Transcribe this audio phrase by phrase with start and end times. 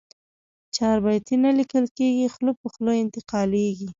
[0.75, 3.89] چاربیتې نه لیکل کېږي، خوله په خوله انتقالېږي.